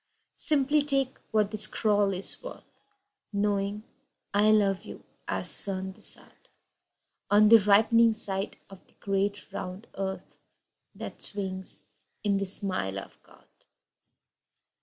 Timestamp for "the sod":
5.93-6.49